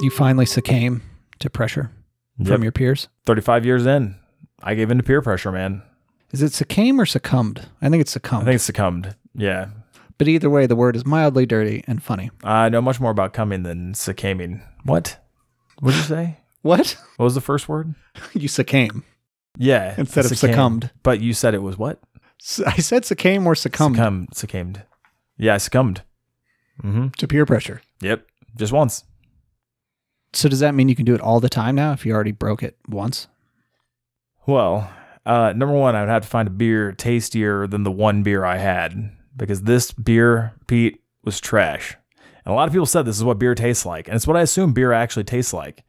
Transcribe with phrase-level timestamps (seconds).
[0.00, 1.02] You finally succumb
[1.40, 1.90] to pressure
[2.38, 2.48] Yep.
[2.48, 3.08] from your peers.
[3.26, 4.14] 35 years in,
[4.62, 5.82] I gave in to peer pressure, man.
[6.30, 7.66] Is it succumb or succumbed?
[7.82, 8.48] I think it's succumbed.
[8.48, 9.04] I succumbed.
[9.04, 9.16] think succumbed.
[9.34, 9.68] Yeah.
[10.18, 12.30] but either way, the word is mildly dirty and funny.
[12.44, 14.62] I know much more about coming than succumbing.
[14.84, 15.18] What?
[15.80, 16.36] What did you say?
[16.62, 16.96] What?
[17.16, 17.94] What was the first word?
[18.34, 19.04] you succumb
[19.56, 19.94] Yeah.
[19.98, 20.90] instead of succumbed.
[21.02, 22.00] But you said it was what?
[22.66, 24.28] I said succumb or succumbed Succumbed.
[24.36, 24.82] Succumbed.
[25.36, 26.02] Yeah, I succumbed.
[26.84, 27.08] Mm-hmm.
[27.18, 27.80] to peer pressure.
[28.00, 28.24] Yep.
[28.56, 29.02] Just once.
[30.32, 32.32] So does that mean you can do it all the time now if you already
[32.32, 33.28] broke it once?
[34.46, 34.90] Well,
[35.24, 38.44] uh, number one, I would have to find a beer tastier than the one beer
[38.44, 41.96] I had because this beer, Pete, was trash.
[42.44, 44.36] And a lot of people said this is what beer tastes like, and it's what
[44.36, 45.84] I assume beer actually tastes like.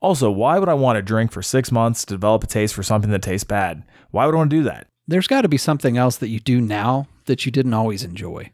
[0.00, 2.82] Also, why would I want to drink for six months to develop a taste for
[2.82, 3.84] something that tastes bad?
[4.10, 4.88] Why would I want to do that?
[5.06, 8.50] There's got to be something else that you do now that you didn't always enjoy.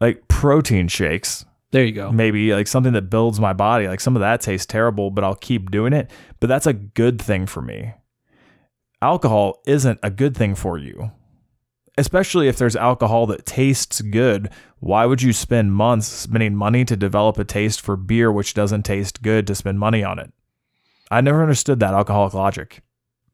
[0.00, 2.12] Like protein shakes, There you go.
[2.12, 3.88] maybe like something that builds my body.
[3.88, 6.08] Like some of that tastes terrible, but I'll keep doing it.
[6.38, 7.94] But that's a good thing for me.
[9.02, 11.10] Alcohol isn't a good thing for you.
[11.98, 16.96] Especially if there's alcohol that tastes good, why would you spend months spending money to
[16.96, 20.32] develop a taste for beer which doesn't taste good to spend money on it?
[21.10, 22.82] I never understood that alcoholic logic.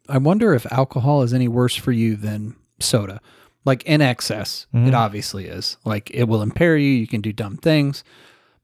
[0.09, 3.21] I wonder if alcohol is any worse for you than soda.
[3.67, 4.89] Like in excess, Mhm.
[4.89, 5.77] it obviously is.
[5.85, 6.91] Like it will impair you.
[6.91, 8.03] You can do dumb things.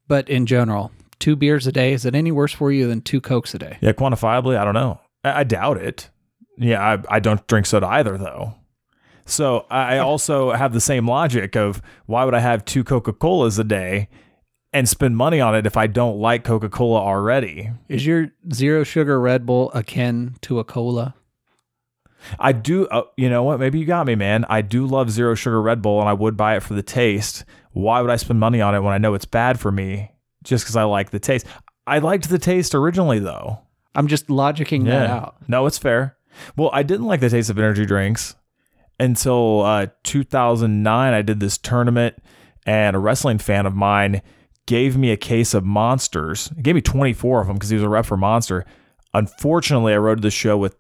[0.09, 3.21] But in general, two beers a day, is it any worse for you than two
[3.21, 3.79] Cokes a day?
[3.81, 5.01] Yeah, quantifiably, I don't know.
[5.25, 6.11] I, I doubt it.
[6.59, 8.55] Yeah, I, I don't drink soda either, though.
[9.27, 13.13] So I I also have the same logic of why would I have two Coca
[13.13, 14.09] Colas a day
[14.73, 17.71] and spend money on it if I don't like Coca Cola already?
[17.89, 21.17] Is your zero sugar Red Bull akin to a cola?
[22.39, 23.61] I do, uh, you know what?
[23.61, 24.45] Maybe you got me, man.
[24.49, 27.45] I do love zero sugar Red Bull and I would buy it for the taste.
[27.73, 30.11] Why would I spend money on it when I know it's bad for me
[30.43, 31.47] just because I like the taste?
[31.87, 33.61] I liked the taste originally, though.
[33.95, 35.37] I'm just logicking that out.
[35.49, 36.17] No, it's fair.
[36.57, 38.35] Well, I didn't like the taste of energy drinks
[39.01, 41.15] until uh, 2009.
[41.15, 42.17] I did this tournament,
[42.67, 44.21] and a wrestling fan of mine
[44.67, 46.51] gave me a case of monsters.
[46.57, 48.65] He gave me 24 of them because he was a rep for Monster.
[49.15, 50.77] Unfortunately, I rode the show with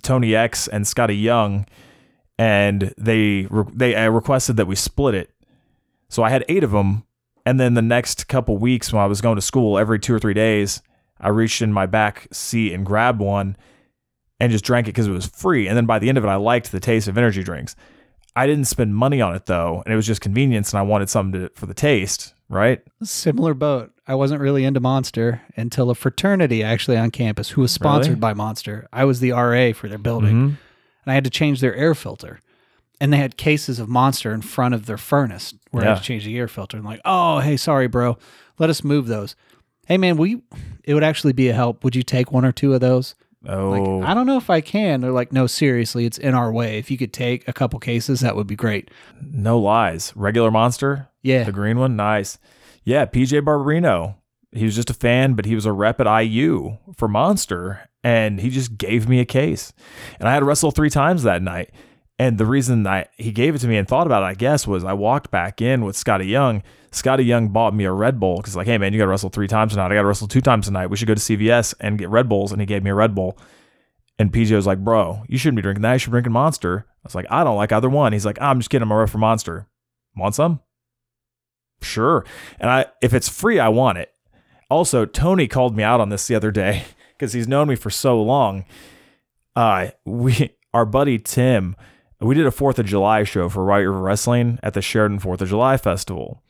[0.00, 1.66] Tony X and Scotty Young,
[2.38, 5.30] and they re- they uh, requested that we split it.
[6.08, 7.04] So I had eight of them,
[7.46, 10.18] and then the next couple weeks when I was going to school every two or
[10.18, 10.82] three days,
[11.20, 13.56] I reached in my back seat and grabbed one
[14.40, 15.68] and just drank it because it was free.
[15.68, 17.76] And then by the end of it, I liked the taste of energy drinks.
[18.34, 21.10] I didn't spend money on it though, and it was just convenience, and I wanted
[21.10, 22.82] something to, for the taste, right?
[23.02, 23.92] Similar boat.
[24.06, 28.20] I wasn't really into Monster until a fraternity actually on campus who was sponsored Really?
[28.20, 28.86] by Monster.
[28.92, 30.34] I was the RA for their building.
[30.34, 30.56] Mhm.
[31.06, 32.40] and I had to change their air filter.
[33.00, 36.02] And they had cases of Monster in front of their furnace where I had to
[36.02, 36.76] change the air filter.
[36.76, 38.18] I'm like, oh, hey, sorry, bro.
[38.58, 39.34] Let us move those.
[39.86, 40.42] Hey, man, we
[40.84, 41.82] it would actually be a help.
[41.84, 43.14] Would you take one or two of those?
[43.48, 45.00] Oh, Like, I don't know if I can.
[45.00, 46.78] They're like, no, seriously, it's in our way.
[46.78, 48.90] If you could take a couple cases, that would be great.
[49.20, 50.12] no lies.
[50.14, 51.44] Regular monster, Yeah.
[51.44, 52.38] the green one, nice.
[52.84, 54.16] Yeah, PJ Barberino.
[54.52, 58.40] He was just a fan, but he was a rep at IU for Monster, and
[58.40, 59.72] he just gave me a case.
[60.18, 61.70] And I had to wrestle three times that night.
[62.20, 64.66] And the reason I he gave it to me and thought about it, I guess,
[64.66, 66.62] was I walked back in with Scotty Young.
[66.92, 69.30] Scotty Young bought me a Red Bull because like, hey man, you got to wrestle
[69.30, 69.90] three times tonight.
[69.90, 70.88] I got to wrestle two times tonight.
[70.88, 72.52] We should go to CVS and get Red Bulls.
[72.52, 73.38] And he gave me a Red Bull.
[74.18, 75.94] And PJ was like, bro, you shouldn't be drinking that.
[75.94, 76.84] You should be drinking Monster.
[76.86, 78.12] I was like, I don't like either one.
[78.12, 78.82] He's like, I'm just kidding.
[78.82, 79.66] I'm a rep for Monster.
[80.14, 80.60] Want some?
[81.80, 82.26] Sure.
[82.58, 84.12] And I, if it's free, I want it.
[84.68, 87.88] Also, Tony called me out on this the other day because he's known me for
[87.88, 88.66] so long.
[89.56, 91.76] Uh, we, our buddy Tim,
[92.20, 95.40] we did a Fourth of July show for White River Wrestling at the Sheridan Fourth
[95.40, 96.42] of July Festival.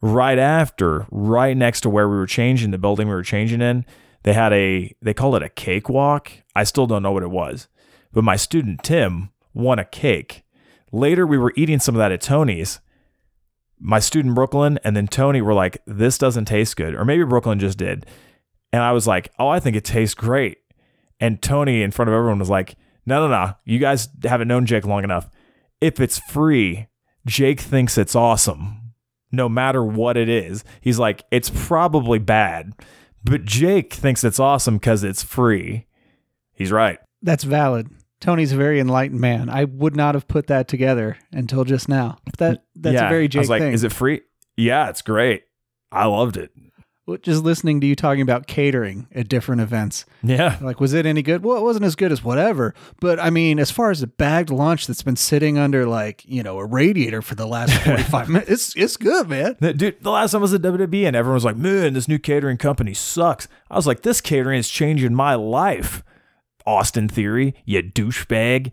[0.00, 3.84] Right after, right next to where we were changing the building we were changing in,
[4.22, 6.32] they had a they called it a cakewalk.
[6.54, 7.68] I still don't know what it was,
[8.12, 10.44] but my student Tim won a cake.
[10.92, 12.80] Later, we were eating some of that at Tony's.
[13.78, 17.58] My student Brooklyn and then Tony were like, "This doesn't taste good," or maybe Brooklyn
[17.58, 18.06] just did,
[18.72, 20.58] and I was like, "Oh, I think it tastes great."
[21.20, 22.76] And Tony, in front of everyone, was like,
[23.06, 23.54] "No, no, no!
[23.64, 25.30] You guys haven't known Jake long enough.
[25.80, 26.88] If it's free,
[27.26, 28.82] Jake thinks it's awesome."
[29.32, 30.64] no matter what it is.
[30.80, 32.72] He's like, it's probably bad,
[33.24, 35.86] but Jake thinks it's awesome because it's free.
[36.54, 36.98] He's right.
[37.22, 37.88] That's valid.
[38.20, 39.50] Tony's a very enlightened man.
[39.50, 42.18] I would not have put that together until just now.
[42.38, 43.06] That that's Yeah.
[43.06, 43.72] a very Jake I was like, thing.
[43.74, 44.22] is it free?
[44.56, 45.42] Yeah, it's great.
[45.90, 46.52] I loved it.
[47.22, 50.04] Just listening to you talking about catering at different events.
[50.24, 50.58] Yeah.
[50.60, 51.44] Like, was it any good?
[51.44, 52.74] Well, it wasn't as good as whatever.
[53.00, 56.42] But I mean, as far as a bagged lunch that's been sitting under like, you
[56.42, 59.56] know, a radiator for the last 45 minutes, it's it's good, man.
[59.60, 62.18] Dude, the last time I was at WWE and everyone was like, man, this new
[62.18, 63.46] catering company sucks.
[63.70, 66.02] I was like, this catering is changing my life.
[66.66, 68.72] Austin Theory, you douchebag.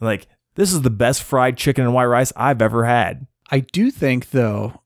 [0.00, 3.26] Like, this is the best fried chicken and white rice I've ever had.
[3.50, 4.80] I do think though,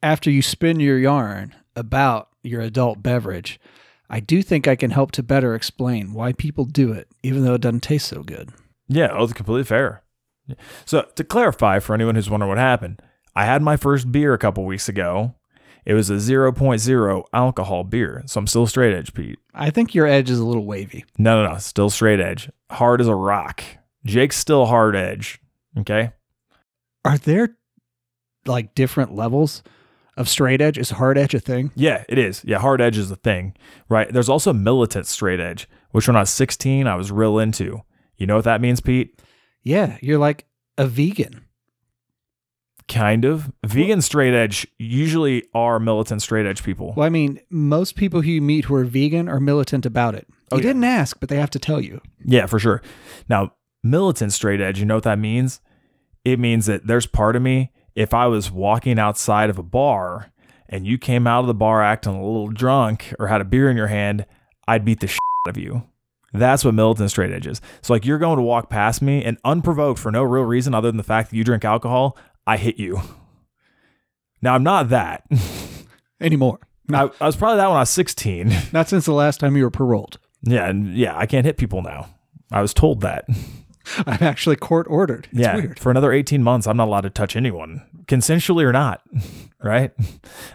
[0.00, 3.60] after you spin your yarn about your adult beverage,
[4.08, 7.54] I do think I can help to better explain why people do it, even though
[7.54, 8.50] it doesn't taste so good.
[8.88, 10.02] Yeah, oh, that's completely fair.
[10.84, 13.02] So, to clarify for anyone who's wondering what happened,
[13.34, 15.34] I had my first beer a couple weeks ago.
[15.84, 18.22] It was a 0.0 alcohol beer.
[18.26, 19.38] So, I'm still straight edge, Pete.
[19.52, 21.04] I think your edge is a little wavy.
[21.18, 21.58] No, no, no.
[21.58, 22.48] Still straight edge.
[22.70, 23.62] Hard as a rock.
[24.04, 25.40] Jake's still hard edge.
[25.78, 26.12] Okay.
[27.04, 27.56] Are there
[28.46, 29.62] like different levels
[30.16, 30.78] of straight edge?
[30.78, 31.70] Is hard edge a thing?
[31.74, 32.42] Yeah, it is.
[32.44, 33.54] Yeah, hard edge is a thing,
[33.88, 34.12] right?
[34.12, 37.82] There's also militant straight edge, which when I was 16, I was real into.
[38.16, 39.20] You know what that means, Pete?
[39.62, 40.46] Yeah, you're like
[40.78, 41.42] a vegan.
[42.88, 43.50] Kind of.
[43.64, 46.94] Vegan straight edge usually are militant straight edge people.
[46.96, 50.26] Well, I mean, most people who you meet who are vegan are militant about it.
[50.30, 50.62] Oh, you Oh, yeah.
[50.62, 52.00] didn't ask, but they have to tell you.
[52.24, 52.80] Yeah, for sure.
[53.28, 55.60] Now, militant straight edge, you know what that means?
[56.24, 60.30] It means that there's part of me, if I was walking outside of a bar
[60.68, 63.70] and you came out of the bar acting a little drunk or had a beer
[63.70, 64.26] in your hand,
[64.68, 65.82] I'd beat the shit out of you.
[66.32, 67.62] That's what militant straight edge is.
[67.80, 70.88] So, like, you're going to walk past me and unprovoked for no real reason other
[70.88, 73.00] than the fact that you drink alcohol, I hit you.
[74.42, 75.24] Now, I'm not that.
[76.20, 76.58] Anymore.
[76.92, 78.52] I, I was probably that when I was 16.
[78.72, 80.18] Not since the last time you were paroled.
[80.42, 82.08] Yeah, and yeah, I can't hit people now.
[82.52, 83.24] I was told that.
[84.06, 85.28] I'm actually court ordered.
[85.30, 85.78] It's yeah, weird.
[85.78, 89.02] for another 18 months, I'm not allowed to touch anyone, consensually or not.
[89.62, 89.92] right?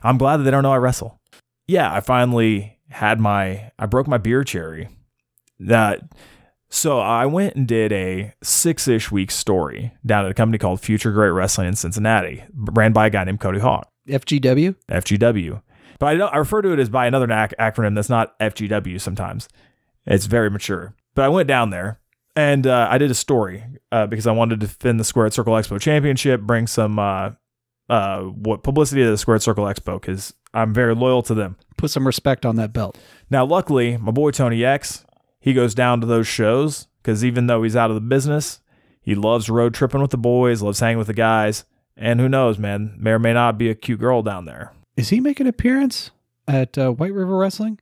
[0.03, 1.19] I'm glad that they don't know I wrestle.
[1.67, 4.89] Yeah, I finally had my, I broke my beer cherry.
[5.59, 6.01] That,
[6.69, 10.81] so I went and did a six ish week story down at a company called
[10.81, 14.75] Future Great Wrestling in Cincinnati, ran by a guy named Cody Hawk, FGW?
[14.89, 15.61] FGW.
[15.99, 18.99] But I, don't, I refer to it as by another ac- acronym that's not FGW
[18.99, 19.47] sometimes.
[20.07, 20.95] It's very mature.
[21.13, 22.00] But I went down there
[22.35, 25.53] and uh, I did a story uh, because I wanted to defend the Squared Circle
[25.53, 27.31] Expo Championship, bring some uh,
[27.89, 31.57] uh, what publicity to the Squared Circle Expo because I'm very loyal to them.
[31.77, 32.97] Put some respect on that belt.
[33.29, 35.05] Now, luckily, my boy Tony X,
[35.39, 38.61] he goes down to those shows because even though he's out of the business,
[39.01, 41.65] he loves road tripping with the boys, loves hanging with the guys,
[41.97, 44.73] and who knows, man, may or may not be a cute girl down there.
[44.95, 46.11] Is he making an appearance
[46.47, 47.79] at uh, White River Wrestling?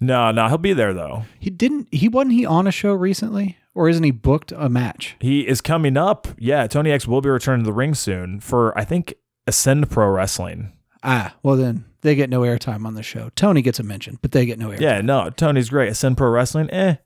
[0.00, 1.24] No, no, he'll be there though.
[1.38, 1.88] He didn't.
[1.92, 5.16] He wasn't he on a show recently, or isn't he booked a match?
[5.20, 6.26] He is coming up.
[6.38, 9.14] Yeah, Tony X will be returning to the ring soon for I think
[9.46, 10.72] Ascend Pro Wrestling.
[11.02, 13.30] Ah, well then they get no airtime on the show.
[13.36, 14.80] Tony gets a mention, but they get no airtime.
[14.80, 15.90] Yeah, no, Tony's great.
[15.90, 16.96] Ascend Pro Wrestling, eh.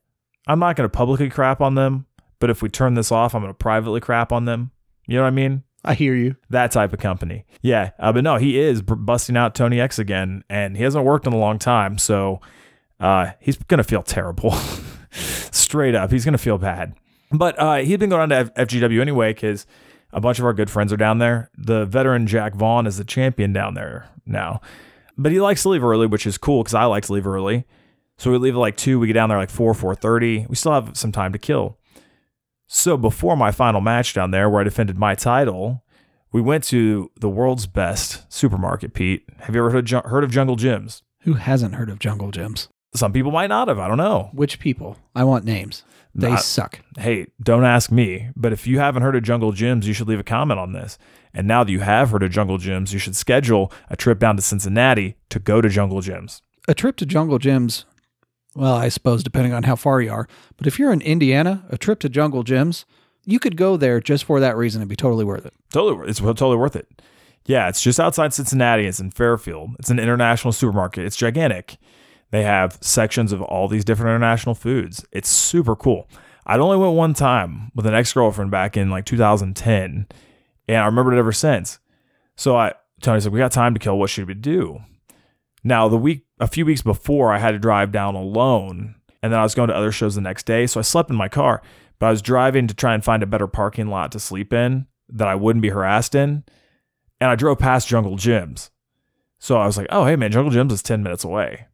[0.47, 2.07] I'm not going to publicly crap on them,
[2.39, 4.71] but if we turn this off, I'm going to privately crap on them.
[5.07, 5.65] You know what I mean?
[5.85, 6.37] I hear you.
[6.51, 7.47] That type of company.
[7.63, 11.05] Yeah, uh, but no, he is b- busting out Tony X again, and he hasn't
[11.05, 12.41] worked in a long time, so
[13.01, 14.55] uh, he's going to feel terrible.
[15.11, 16.95] Straight up, he's to feel bad.
[17.33, 19.67] But uh, he'd been going on to F- FGW anyway because
[20.13, 21.51] a bunch of our good friends are down there.
[21.57, 24.61] The veteran Jack Vaughn is the champion down there now.
[25.17, 27.65] But he likes to leave early, which is cool because I like to leave early.
[28.19, 28.99] So we leave at like two.
[28.99, 30.47] We get down there like four, four thirty.
[30.49, 31.79] We still have some time to kill.
[32.67, 35.85] So before my final match down there, where I defended my title,
[36.33, 38.95] we went to the world's best supermarket.
[38.95, 41.03] Pete, have you ever heard of, heard of Jungle Jim's?
[41.23, 42.69] Who hasn't heard of Jungle Jim's?
[42.95, 43.79] Some people might not have.
[43.79, 44.31] I don't know.
[44.33, 44.97] Which people?
[45.15, 45.85] I want names.
[46.15, 46.81] They Not- suck.
[46.99, 48.31] Hey, don't ask me.
[48.35, 50.99] But if you haven't heard of Jungle Jim's, you should leave a comment on this.
[51.33, 54.35] And now that you have heard of Jungle Jim's, you should schedule a trip down
[54.37, 56.43] to Cincinnati to go to Jungle Jim's.
[56.67, 57.85] A trip to Jungle Jim's.
[58.57, 60.27] Well, I suppose depending on how far you are.
[60.57, 62.85] But if you're in Indiana, a trip to Jungle Jim's,
[63.25, 65.55] you could go there just for that reason and be totally worth it.
[65.73, 66.89] Totally, wor- it's totally worth it.
[67.47, 68.87] Yeah, it's just outside Cincinnati.
[68.87, 69.71] It's in Fairfield.
[69.79, 71.05] It's an international supermarket.
[71.05, 71.79] It's gigantic.
[72.31, 75.05] They have sections of all these different international foods.
[75.13, 76.09] It's super cool.
[76.47, 80.07] I'd only went one time with an ex girlfriend back in like 2010,
[80.69, 81.79] and I remembered it ever since.
[82.37, 83.99] So I, Tony said, "We got time to kill.
[83.99, 84.81] What should we do?"
[85.63, 89.41] Now the week, a few weeks before, I had to drive down alone, and then
[89.41, 91.63] I was going to other shows the next day, so I slept in my car.
[91.99, 94.87] But I was driving to try and find a better parking lot to sleep in
[95.11, 96.45] that I wouldn't be harassed in,
[97.21, 98.71] and I drove past Jungle Jim's.
[99.39, 101.67] So I was like, "Oh, hey man, Jungle Jim's is ten minutes away."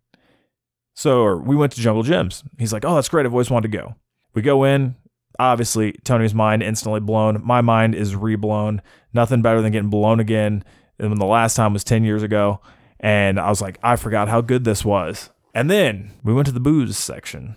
[0.97, 2.43] So we went to Jungle Jim's.
[2.59, 3.27] He's like, "Oh, that's great.
[3.27, 3.95] I've always wanted to go."
[4.35, 4.97] We go in.
[5.39, 7.43] Obviously, Tony's mind instantly blown.
[7.45, 8.81] My mind is reblown.
[9.13, 10.65] Nothing better than getting blown again.
[10.99, 12.61] And when the last time was ten years ago,
[12.99, 15.29] And I was like, I forgot how good this was.
[15.55, 17.57] And then we went to the booze section.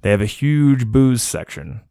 [0.00, 1.82] They have a huge booze section.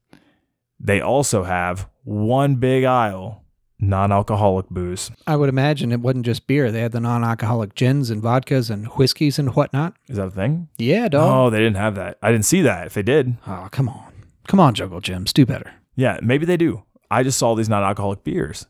[0.79, 3.43] They also have one big aisle,
[3.79, 5.12] non alcoholic booze.
[5.27, 6.71] I would imagine it wasn't just beer.
[6.71, 9.95] They had the non-alcoholic gins and vodkas and whiskeys and whatnot.
[10.07, 10.67] Is that a thing?
[10.77, 11.31] Yeah, dog.
[11.31, 12.17] Oh, they didn't have that.
[12.21, 12.88] I didn't see that.
[12.88, 14.12] If they did, Oh, come on.
[14.48, 15.31] Come on, Jungle Jim's.
[15.33, 15.71] Do better.
[15.95, 16.83] yeah, maybe they do.
[17.12, 18.65] I just saw these non alcoholic beers.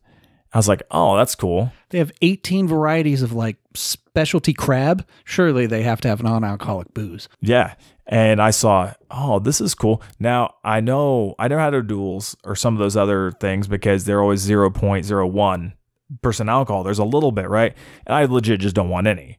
[0.54, 1.72] I was like, oh, that's cool.
[1.90, 5.06] They have 18 varieties of like specialty crab.
[5.24, 7.30] Surely they have to have non-alcoholic booze.
[7.40, 7.76] Yeah.
[8.08, 10.02] And I saw, oh, this is cool.
[10.20, 14.06] Now, I know I never had a O'Doul's or some of those other things because
[14.06, 15.74] they're always 0.01
[16.24, 16.84] percent alcohol.
[16.84, 17.76] There's a little bit, right?
[18.08, 19.38] And I legit just don't want any.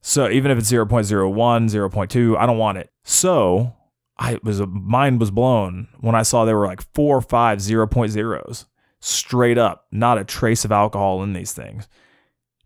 [0.00, 2.90] So even if it's 0.01, 0.2, I don't want it.
[3.02, 3.74] So
[4.16, 8.66] I was, mind was blown when I saw there were like four or five 0.0s
[9.04, 11.88] straight up, not a trace of alcohol in these things.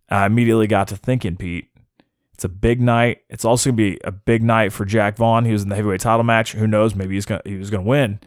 [0.09, 1.68] I immediately got to thinking, Pete,
[2.33, 3.23] it's a big night.
[3.28, 5.45] It's also gonna be a big night for Jack Vaughn.
[5.45, 6.52] He was in the heavyweight title match.
[6.52, 6.95] Who knows?
[6.95, 8.21] Maybe he's gonna he was gonna win.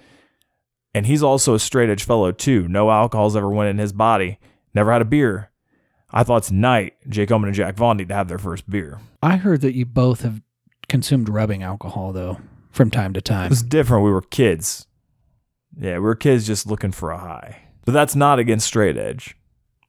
[0.93, 2.67] And he's also a straight edge fellow too.
[2.67, 4.37] No alcohol's ever went in his body.
[4.73, 5.49] Never had a beer.
[6.11, 8.99] I thought tonight Jake Omen and Jack Vaughn need to have their first beer.
[9.23, 10.41] I heard that you both have
[10.89, 12.39] consumed rubbing alcohol though
[12.71, 13.45] from time to time.
[13.45, 14.03] It was different.
[14.03, 14.87] We were kids.
[15.79, 17.61] Yeah, we were kids just looking for a high.
[17.91, 19.35] But that's not against straight edge.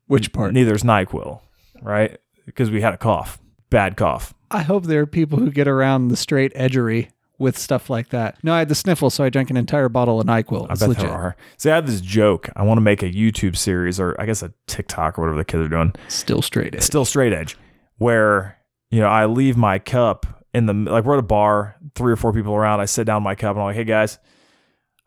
[0.08, 0.52] Which part?
[0.52, 1.40] Neither's NyQuil,
[1.82, 2.18] right?
[2.46, 3.38] Because we had a cough.
[3.70, 4.34] Bad cough.
[4.50, 8.42] I hope there are people who get around the straight edgery with stuff like that.
[8.42, 10.66] No, I had the sniffle, so I drank an entire bottle of NyQuil.
[10.68, 11.04] I bet legit.
[11.04, 11.36] there are.
[11.58, 12.48] See, I have this joke.
[12.56, 15.44] I want to make a YouTube series or I guess a TikTok or whatever the
[15.44, 15.94] kids are doing.
[16.08, 16.82] Still straight edge.
[16.82, 17.56] Still straight edge,
[17.98, 18.58] where,
[18.90, 22.16] you know, I leave my cup in the, like we're at a bar, three or
[22.16, 22.80] four people around.
[22.80, 24.18] I sit down my cup and I'm like, hey guys,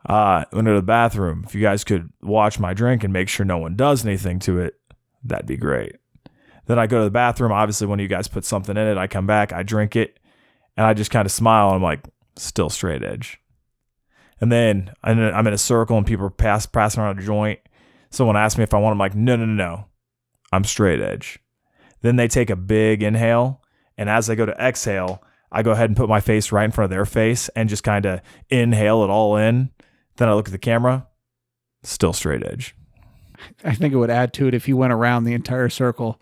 [0.06, 1.44] uh, going to the bathroom.
[1.46, 4.60] If you guys could watch my drink and make sure no one does anything to
[4.60, 4.76] it,
[5.24, 5.96] that'd be great.
[6.68, 7.52] Then I go to the bathroom.
[7.52, 10.20] Obviously, when you guys put something in it, I come back, I drink it,
[10.78, 11.70] and I just kind of smile.
[11.70, 12.02] I'm like,
[12.36, 13.40] still straight edge.
[14.42, 17.60] And then I'm in a- circle and people are pass, passing around a joint.
[18.10, 18.94] Someone asked me if I want.
[18.94, 19.86] I'm like, no, no, no, no.
[20.52, 21.40] I'm straight edge.
[22.02, 23.62] Then they take a big inhale.
[23.98, 26.72] And as I go to exhale, I go ahead and put my face right in
[26.72, 29.72] front of their face and just kind of inhale it all in.
[30.18, 31.08] Then I look at the camera,
[31.84, 32.76] still straight edge.
[33.64, 36.22] I think it would add to it if you went around the entire circle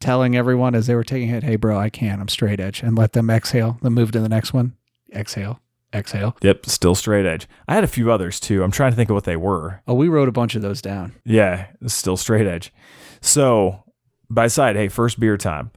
[0.00, 2.20] telling everyone as they were taking it, hey, bro, I can't.
[2.20, 2.82] I'm straight edge.
[2.82, 4.74] And let them exhale, then move to the next one.
[5.14, 5.60] Exhale,
[5.94, 6.36] exhale.
[6.42, 7.46] Yep, still straight edge.
[7.68, 8.64] I had a few others too.
[8.64, 9.82] I'm trying to think of what they were.
[9.86, 11.14] Oh, we wrote a bunch of those down.
[11.24, 12.72] Yeah, still straight edge.
[13.20, 13.84] So
[14.28, 15.70] by side, hey, first beer time.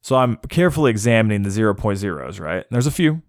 [0.00, 2.64] So I'm carefully examining the 0.0s, right?
[2.70, 3.22] There's a few.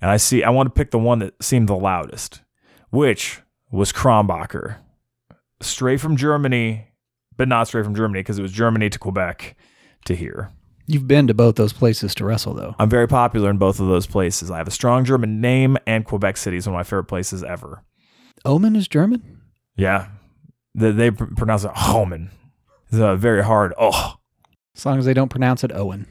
[0.00, 2.42] And I see I want to pick the one that seemed the loudest,
[2.90, 3.40] which
[3.70, 4.76] was Krombacher.
[5.60, 6.88] Straight from Germany,
[7.36, 9.56] but not straight from Germany because it was Germany to Quebec
[10.04, 10.52] to here.
[10.86, 12.76] You've been to both those places to wrestle, though.
[12.78, 14.50] I'm very popular in both of those places.
[14.50, 17.42] I have a strong German name, and Quebec City is one of my favorite places
[17.42, 17.82] ever.
[18.44, 19.40] Omen is German?
[19.76, 20.08] Yeah,
[20.74, 22.30] they, they pr- pronounce it Homan.
[22.88, 23.74] It's a very hard.
[23.78, 24.14] Oh
[24.76, 26.06] As long as they don't pronounce it Owen.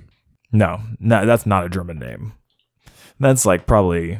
[0.52, 2.34] no, no, that's not a German name.
[3.18, 4.20] That's like probably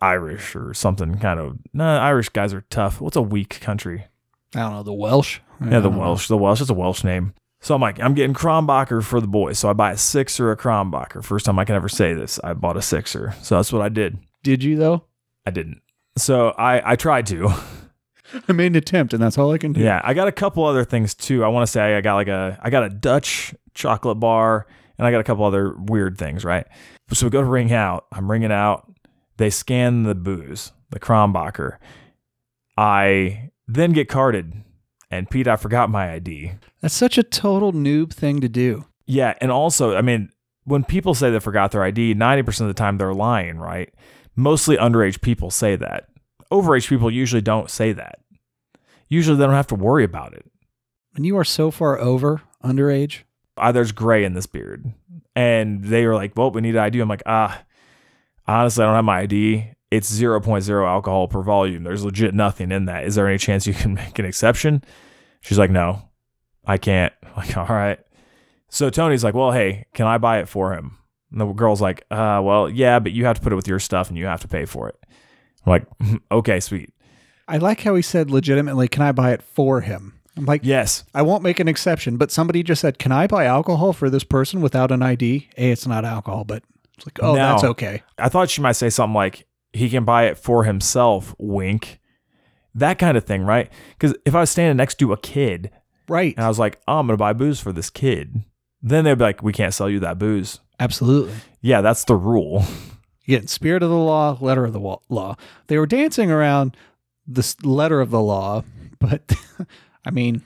[0.00, 1.58] Irish or something kind of.
[1.72, 3.00] No, Irish guys are tough.
[3.00, 4.06] What's a weak country?
[4.54, 5.40] I don't know, the Welsh?
[5.60, 5.98] I Yeah, the don't know.
[6.04, 6.28] Welsh.
[6.28, 6.60] The Welsh.
[6.60, 7.34] It's a Welsh name.
[7.60, 9.58] So I'm like, I'm getting Krombacher for the boys.
[9.58, 11.24] So I buy a sixer, a Krombacher.
[11.24, 12.38] First time I can ever say this.
[12.44, 13.34] I bought a sixer.
[13.42, 14.18] So that's what I did.
[14.44, 15.04] Did you, though?
[15.44, 15.82] I didn't.
[16.16, 17.52] So I I tried to.
[18.48, 19.80] I made an attempt, and that's all I can do.
[19.80, 21.44] Yeah, I got a couple other things too.
[21.44, 24.66] I want to say I got like a I got a Dutch chocolate bar
[24.98, 26.66] and I got a couple other weird things, right?
[27.12, 28.06] So we go to ring out.
[28.12, 28.92] I'm ringing out.
[29.38, 31.78] They scan the booze, the Krombacher.
[32.76, 34.52] I then get carded,
[35.10, 36.52] and Pete, I forgot my ID.
[36.80, 38.84] That's such a total noob thing to do.
[39.06, 40.30] Yeah, and also, I mean,
[40.64, 43.92] when people say they forgot their ID, 90% of the time they're lying, right?
[44.36, 46.08] Mostly underage people say that.
[46.52, 48.18] Overage people usually don't say that.
[49.08, 50.44] Usually they don't have to worry about it.
[51.12, 53.22] When you are so far over underage,
[53.56, 54.92] uh, there's gray in this beard.
[55.34, 57.00] And they were like, well, we need an ID.
[57.00, 57.62] I'm like, ah,
[58.48, 59.72] honestly, I don't have my ID.
[59.90, 61.82] It's 0.0 alcohol per volume.
[61.82, 63.04] There's legit nothing in that.
[63.04, 64.82] Is there any chance you can make an exception?
[65.40, 66.02] She's like, no,
[66.66, 67.12] I can't.
[67.22, 67.98] I'm like, all right.
[68.70, 70.98] So Tony's like, well, hey, can I buy it for him?
[71.30, 73.78] And the girl's like, uh, well, yeah, but you have to put it with your
[73.78, 74.96] stuff and you have to pay for it.
[75.64, 75.86] I'm like,
[76.30, 76.92] okay, sweet.
[77.46, 80.20] I like how he said legitimately, can I buy it for him?
[80.36, 81.04] I'm like, Yes.
[81.14, 84.22] I won't make an exception, but somebody just said, can I buy alcohol for this
[84.24, 85.48] person without an ID?
[85.56, 86.62] A, it's not alcohol, but
[86.98, 87.38] it's like, oh, No.
[87.52, 88.02] that's okay.
[88.18, 92.00] I thought she might say something like he can buy it for himself, wink.
[92.74, 93.70] That kind of thing, right?
[93.90, 95.70] Because if I was standing next to a kid
[96.08, 96.34] Right.
[96.36, 98.44] and I was like, oh, I'm going to buy booze for this kid,
[98.82, 100.60] then they'd be like, we can't sell you that booze.
[100.80, 101.34] Absolutely.
[101.60, 102.64] Yeah, that's the rule.
[103.26, 105.36] Again, spirit of the law, letter of the wa- law.
[105.66, 106.76] They were dancing around
[107.26, 108.62] the letter of the law,
[109.00, 109.32] but
[110.04, 110.42] I mean,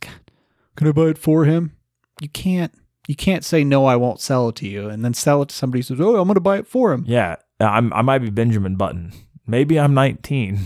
[0.00, 1.76] can I buy it for him?
[2.20, 2.72] You can't.
[3.08, 3.86] You can't say no.
[3.86, 6.16] I won't sell it to you, and then sell it to somebody who says, "Oh,
[6.16, 9.12] I'm going to buy it for him." Yeah, I'm, I might be Benjamin Button.
[9.46, 10.58] Maybe I'm 19.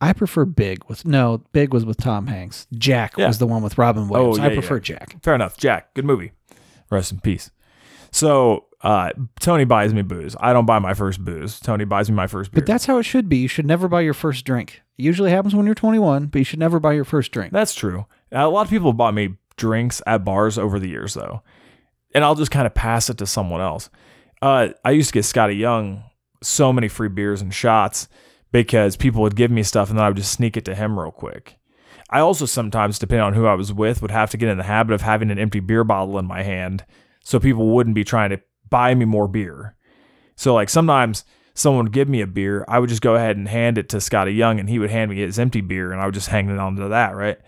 [0.00, 1.42] I prefer Big with no.
[1.52, 2.66] Big was with Tom Hanks.
[2.74, 3.26] Jack Yeah.
[3.26, 4.38] was the one with Robin Williams.
[4.38, 4.80] Oh, I prefer yeah.
[4.82, 5.16] Jack.
[5.22, 5.56] Fair enough.
[5.56, 6.32] Jack, good movie.
[6.90, 7.50] Rest in peace.
[8.10, 10.36] So uh, Tony buys me booze.
[10.40, 11.58] I don't buy my first booze.
[11.58, 12.60] Tony buys me my first beer.
[12.60, 13.38] But that's how it should be.
[13.38, 14.82] You should never buy your first drink.
[14.98, 17.52] It usually happens when you're 21, but you should never buy your first drink.
[17.52, 18.06] That's true.
[18.30, 21.42] A lot of people bought me drinks at bars over the years, though,
[22.14, 23.90] and I'll just kind of pass it to someone else.
[24.40, 26.04] Uh, I used to get Scotty Young
[26.42, 28.08] so many free beers and shots
[28.52, 30.98] because people would give me stuff, and then I would just sneak it to him
[30.98, 31.56] real quick.
[32.10, 34.64] I also sometimes, depending on who I was with, would have to get in the
[34.64, 36.84] habit of having an empty beer bottle in my hand
[37.24, 38.40] so people wouldn't be trying to
[38.70, 39.74] buy me more beer.
[40.36, 43.48] So, like, sometimes someone would give me a beer, I would just go ahead and
[43.48, 46.04] hand it to Scotty Young, and he would hand me his empty beer, and I
[46.04, 47.38] would just hang it on to that, right?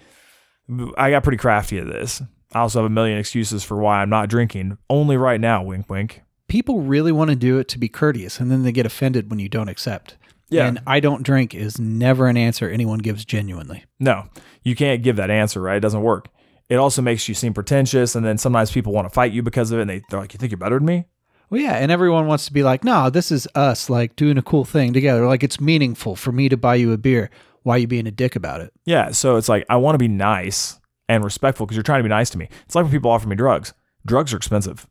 [0.96, 2.22] I got pretty crafty at this.
[2.52, 4.78] I also have a million excuses for why I'm not drinking.
[4.88, 6.22] Only right now, wink, wink.
[6.48, 9.38] People really want to do it to be courteous, and then they get offended when
[9.38, 10.16] you don't accept.
[10.48, 10.66] Yeah.
[10.66, 13.84] And I don't drink is never an answer anyone gives genuinely.
[13.98, 14.28] No,
[14.62, 15.76] you can't give that answer, right?
[15.76, 16.28] It doesn't work.
[16.68, 19.72] It also makes you seem pretentious, and then sometimes people want to fight you because
[19.72, 21.06] of it, and they, they're like, You think you're better than me?
[21.50, 24.42] Well, yeah, and everyone wants to be like, no, this is us, like doing a
[24.42, 25.26] cool thing together.
[25.26, 27.30] Like it's meaningful for me to buy you a beer.
[27.62, 28.72] Why are you being a dick about it?
[28.84, 32.04] Yeah, so it's like I want to be nice and respectful because you're trying to
[32.04, 32.48] be nice to me.
[32.64, 33.72] It's like when people offer me drugs.
[34.04, 34.86] Drugs are expensive.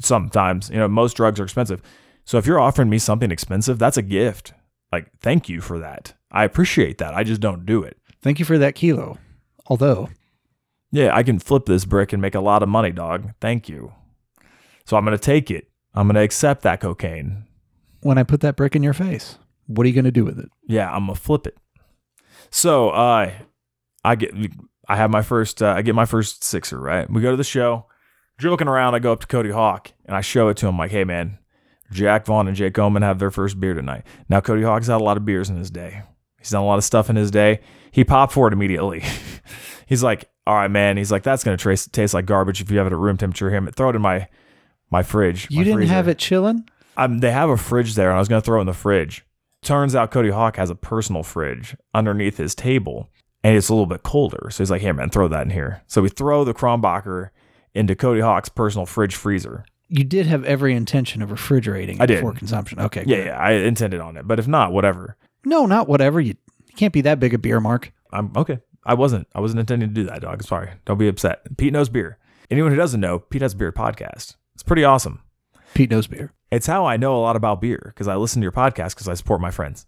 [0.00, 1.80] Sometimes, you know, most drugs are expensive.
[2.24, 4.52] So if you're offering me something expensive, that's a gift.
[4.92, 6.14] Like, thank you for that.
[6.30, 7.14] I appreciate that.
[7.14, 7.96] I just don't do it.
[8.22, 9.18] Thank you for that kilo.
[9.68, 10.10] Although,
[10.92, 13.32] Yeah, I can flip this brick and make a lot of money, dog.
[13.40, 13.92] Thank you.
[14.84, 15.68] So I'm going to take it.
[15.94, 17.44] I'm going to accept that cocaine.
[18.02, 20.38] when I put that brick in your face, what are you going to do with
[20.38, 20.48] it?
[20.68, 21.56] Yeah, I'm gonna flip it.
[22.50, 23.32] So, uh,
[24.04, 24.32] I get,
[24.88, 26.78] I have my first, uh, I get my first sixer.
[26.78, 27.86] Right, we go to the show.
[28.38, 30.90] Joking around, I go up to Cody Hawk and I show it to him like,
[30.90, 31.38] "Hey, man,
[31.90, 35.04] Jack Vaughn and Jake Omen have their first beer tonight." Now, Cody Hawk's had a
[35.04, 36.02] lot of beers in his day.
[36.38, 37.60] He's done a lot of stuff in his day.
[37.90, 39.02] He popped for it immediately.
[39.86, 42.78] He's like, "All right, man." He's like, "That's gonna trace, taste like garbage if you
[42.78, 44.28] have it at room temperature." Here, throw it in my
[44.90, 45.48] my fridge.
[45.50, 46.68] You my didn't freezer." have it chilling?
[46.96, 48.72] Um, they have a fridge there, and I was going to throw it in the
[48.72, 49.24] fridge.
[49.62, 53.10] Turns out Cody Hawk has a personal fridge underneath his table,
[53.46, 54.48] and it's a little bit colder.
[54.50, 57.30] So he's like, "Hey man, throw that in here." So we throw the Krombacher
[57.74, 59.64] into Cody Hawk's personal fridge freezer.
[59.88, 62.16] You did have every intention of refrigerating I it did.
[62.16, 62.80] before consumption.
[62.80, 63.04] Okay.
[63.06, 63.26] Yeah, good.
[63.26, 65.16] yeah, I intended on it, but if not, whatever.
[65.44, 66.20] No, not whatever.
[66.20, 66.34] You,
[66.66, 67.92] you can't be that big a beer mark.
[68.12, 68.58] I'm okay.
[68.84, 69.28] I wasn't.
[69.32, 70.42] I wasn't intending to do that, dog.
[70.42, 70.70] Sorry.
[70.84, 71.56] Don't be upset.
[71.56, 72.18] Pete knows beer.
[72.50, 74.34] Anyone who doesn't know, Pete has a beer podcast.
[74.54, 75.22] It's pretty awesome.
[75.74, 76.32] Pete knows beer.
[76.50, 79.08] It's how I know a lot about beer because I listen to your podcast because
[79.08, 79.86] I support my friends.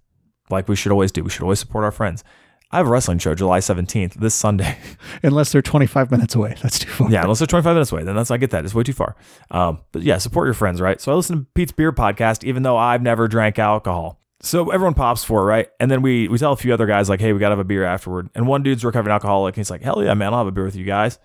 [0.48, 1.24] Like we should always do.
[1.24, 2.22] We should always support our friends.
[2.70, 4.76] I have a wrestling show July 17th this Sunday.
[5.22, 6.54] Unless they're 25 minutes away.
[6.62, 7.10] That's too far.
[7.10, 8.64] yeah, unless they're 25 minutes away, then that's I get that.
[8.64, 9.16] It's way too far.
[9.50, 11.00] Um, but yeah, support your friends, right?
[11.00, 14.20] So I listen to Pete's beer podcast, even though I've never drank alcohol.
[14.40, 15.68] So everyone pops for it, right?
[15.80, 17.64] And then we we tell a few other guys like, hey, we gotta have a
[17.64, 18.28] beer afterward.
[18.34, 20.64] And one dude's recovering alcoholic, and he's like, hell yeah, man, I'll have a beer
[20.64, 21.18] with you guys.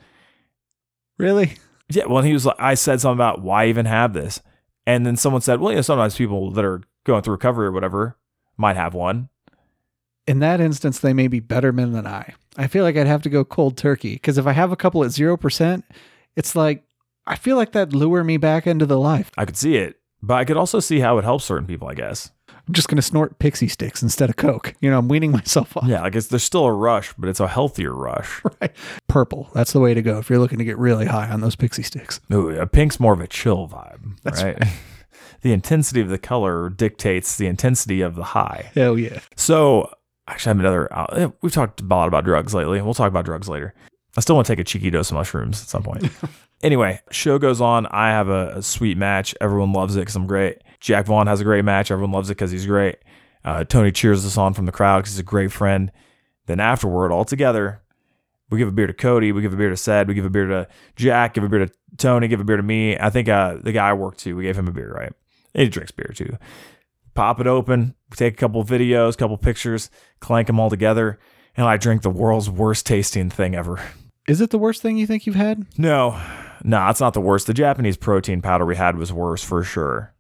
[1.20, 1.58] Really?
[1.90, 4.42] Yeah, well, and he was like, I said something about why even have this,
[4.88, 7.72] and then someone said, well, you know, sometimes people that are going through recovery or
[7.72, 8.18] whatever
[8.58, 9.30] might have one.
[10.28, 12.34] In that instance, they may be better men than I.
[12.58, 15.04] I feel like I'd have to go cold turkey because if I have a couple
[15.04, 15.84] at 0%,
[16.36, 16.84] it's like,
[17.26, 19.32] I feel like that'd lure me back into the life.
[19.38, 21.94] I could see it, but I could also see how it helps certain people, I
[21.94, 22.32] guess.
[22.66, 24.74] I'm just going to snort pixie sticks instead of Coke.
[24.80, 25.86] You know, I'm weaning myself off.
[25.86, 28.42] Yeah, like it's there's still a rush, but it's a healthier rush.
[28.62, 28.72] Right.
[29.10, 29.50] Purple.
[29.54, 31.84] That's the way to go if you're looking to get really high on those pixie
[31.84, 32.22] sticks.
[32.32, 34.58] Ooh, a pink's more of a chill vibe, That's right?
[35.42, 38.72] the intensity of the color dictates the intensity of the high.
[38.74, 39.20] Hell yeah.
[39.36, 39.92] So,
[40.28, 40.94] actually, I have another.
[40.94, 42.82] Uh, we've talked a lot about drugs lately.
[42.82, 43.74] We'll talk about drugs later.
[44.16, 46.08] I still want to take a cheeky dose of mushrooms at some point.
[46.64, 47.88] anyway, show goes on.
[47.88, 49.34] I have a, a sweet match.
[49.42, 50.60] Everyone loves it because I'm great.
[50.80, 51.90] Jack Vaughn has a great match.
[51.90, 52.98] Everyone loves it because he's great.
[53.44, 55.92] Uh, Tony cheers us on from the crowd because he's a great friend.
[56.46, 57.82] Then afterward, all together,
[58.50, 60.30] we give a beer to Cody, we give a beer to Sed, we give a
[60.30, 62.98] beer to Jack, give a beer to Tony, give a beer to me.
[62.98, 65.12] I think uh, the guy I worked to, we gave him a beer, right?
[65.56, 66.38] And he drinks beer too.
[67.14, 71.20] Pop it open, take a couple videos, couple pictures, clank them all together,
[71.56, 73.80] and I drink the world's worst tasting thing ever.
[74.28, 75.66] Is it the worst thing you think you've had?
[75.78, 76.20] No,
[76.64, 77.46] no, it's not the worst.
[77.46, 80.14] The Japanese protein powder we had was worse for sure.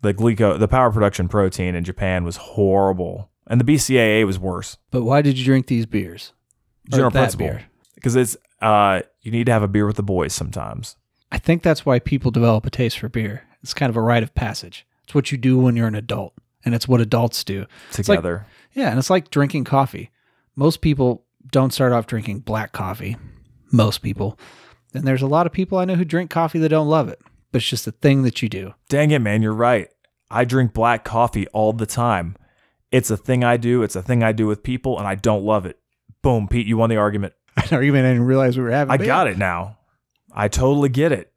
[0.00, 4.76] The Glico, the power production protein in Japan was horrible, and the BCAA was worse.
[4.90, 6.32] But why did you drink these beers?
[6.88, 7.58] General principle,
[7.96, 10.96] because it's uh, you need to have a beer with the boys sometimes.
[11.30, 13.42] I think that's why people develop a taste for beer.
[13.62, 14.86] It's kind of a rite of passage.
[15.08, 16.34] It's what you do when you're an adult,
[16.66, 17.60] and it's what adults do.
[17.60, 18.46] like- Together.
[18.74, 20.10] Yeah, and it's like drinking coffee.
[20.54, 23.16] Most people don't start off drinking black coffee.
[23.72, 24.38] Most people.
[24.92, 27.20] And there's a lot of people I know who drink coffee that don't love it,
[27.52, 28.74] but it's just a thing that you do.
[28.90, 29.88] Dang it, man, you're right.
[30.30, 32.36] I drink black coffee all the time.
[32.92, 33.82] It's a thing I do.
[33.82, 35.78] It's a thing I do with people, and I don't love it.
[36.20, 37.32] Boom, Pete, you won the argument.
[37.56, 38.92] An argument I didn't realize we were having.
[38.92, 39.78] I got it now.
[40.34, 41.32] I totally get it.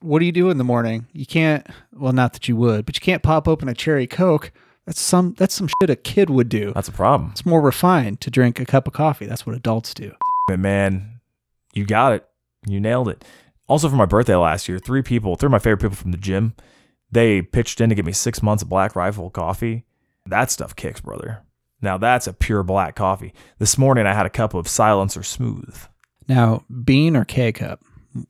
[0.00, 1.06] What do you do in the morning?
[1.12, 1.66] You can't.
[1.92, 4.52] Well, not that you would, but you can't pop open a cherry coke.
[4.86, 5.34] That's some.
[5.38, 6.72] That's some shit a kid would do.
[6.74, 7.30] That's a problem.
[7.32, 9.26] It's more refined to drink a cup of coffee.
[9.26, 10.12] That's what adults do.
[10.48, 11.20] But man,
[11.72, 12.28] you got it.
[12.66, 13.24] You nailed it.
[13.68, 16.18] Also, for my birthday last year, three people, three of my favorite people from the
[16.18, 16.54] gym,
[17.10, 19.84] they pitched in to get me six months of Black Rifle coffee.
[20.26, 21.42] That stuff kicks, brother.
[21.80, 23.34] Now that's a pure black coffee.
[23.58, 25.76] This morning I had a cup of Silencer Smooth.
[26.28, 27.80] Now, bean or K cup?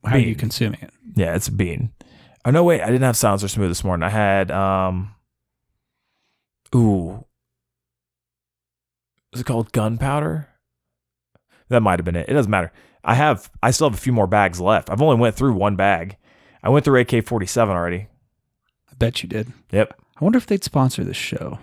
[0.04, 0.90] How are you consuming it?
[1.14, 1.92] Yeah, it's a bean.
[2.44, 4.04] Oh no, wait, I didn't have Silencer Smooth this morning.
[4.04, 5.14] I had um,
[6.74, 7.24] ooh,
[9.32, 10.48] is it called gunpowder?
[11.68, 12.28] That might have been it.
[12.28, 12.72] It doesn't matter.
[13.04, 14.90] I have, I still have a few more bags left.
[14.90, 16.16] I've only went through one bag.
[16.62, 18.08] I went through AK forty seven already.
[18.90, 19.52] I bet you did.
[19.70, 21.58] Yep, I wonder if they'd sponsor this show.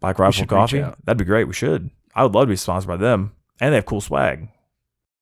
[0.00, 0.80] Black Rifle Coffee.
[0.80, 1.44] That'd be great.
[1.44, 1.90] We should.
[2.14, 4.48] I would love to be sponsored by them, and they have cool swag.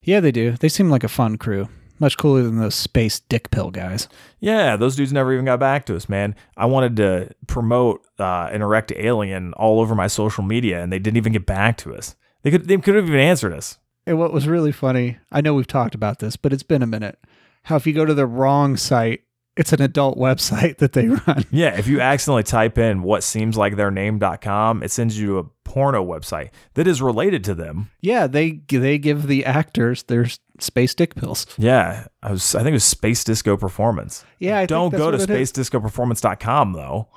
[0.03, 0.53] Yeah, they do.
[0.53, 1.69] They seem like a fun crew.
[2.01, 4.09] Much cooler than those space dick pill guys.
[4.41, 6.35] Yeah, those dudes never even got back to us, man.
[6.57, 10.99] I wanted to promote uh, an erect alien all over my social media, and they
[10.99, 12.17] didn't even get back to us.
[12.43, 13.79] They could they could have even answered us.
[14.07, 16.87] And what was really funny, I know we've talked about this, but it's been a
[16.87, 17.19] minute.
[17.65, 19.21] How if you go to the wrong site,
[19.57, 21.45] it's an adult website that they run.
[21.51, 25.39] Yeah, if you accidentally type in what seems like their name.com, it sends you to
[25.39, 27.91] a porno website that is related to them.
[28.01, 30.27] Yeah, they they give the actors their
[30.63, 31.47] space dick pills.
[31.59, 34.25] Yeah, I was I think it was Space Disco Performance.
[34.39, 35.53] Yeah, I Don't go to what it is.
[35.53, 37.09] spacediscoperformance.com though.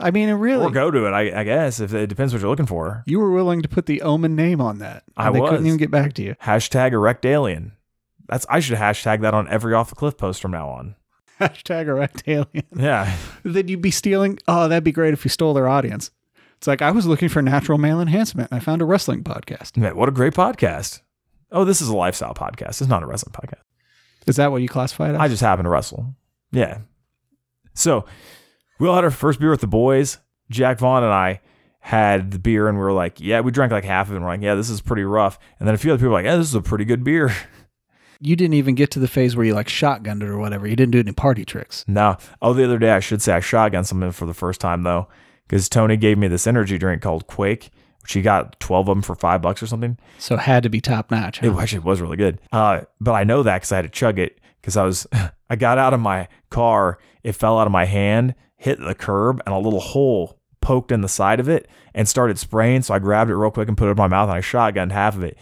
[0.00, 0.64] I mean, it really.
[0.64, 3.02] Or go to it, I, I guess, if it depends what you're looking for.
[3.06, 5.02] you were willing to put the Omen name on that.
[5.16, 5.50] I they was.
[5.50, 6.36] couldn't even get back to you.
[6.42, 7.72] Hashtag erect alien.
[8.28, 10.94] That's I should hashtag that on every off the cliff post from now on.
[11.40, 12.64] Hashtag erect alien.
[12.76, 13.16] Yeah.
[13.44, 14.38] then you'd be stealing.
[14.46, 16.10] Oh, that'd be great if you stole their audience.
[16.58, 18.50] It's like I was looking for natural male enhancement.
[18.50, 19.76] and I found a wrestling podcast.
[19.76, 21.00] Man, what a great podcast.
[21.50, 22.80] Oh, this is a lifestyle podcast.
[22.80, 23.62] It's not a wrestling podcast.
[24.26, 25.20] Is that what you classify it as?
[25.20, 26.14] I just happen to wrestle.
[26.52, 26.78] Yeah.
[27.74, 28.04] So
[28.78, 30.18] we all had our first beer with the boys.
[30.50, 31.40] Jack Vaughn and I
[31.80, 34.16] had the beer and we were like, yeah, we drank like half of it.
[34.16, 35.38] And we're like, yeah, this is pretty rough.
[35.58, 37.34] And then a few other people were like, yeah, this is a pretty good beer.
[38.20, 40.66] you didn't even get to the phase where you like shotgunned it or whatever.
[40.66, 41.84] You didn't do any party tricks.
[41.88, 42.16] no.
[42.42, 45.08] Oh, the other day, I should say I shotgunned something for the first time though,
[45.46, 47.70] because Tony gave me this energy drink called Quake,
[48.02, 49.98] which he got 12 of them for five bucks or something.
[50.18, 51.42] So it had to be top notch.
[51.42, 52.40] It actually was really good.
[52.52, 55.06] Uh, but I know that because I had to chug it because I was
[55.50, 59.42] I got out of my car, it fell out of my hand, hit the curb,
[59.46, 62.82] and a little hole poked in the side of it and started spraying.
[62.82, 64.92] So I grabbed it real quick and put it in my mouth and I shotgunned
[64.92, 65.38] half of it.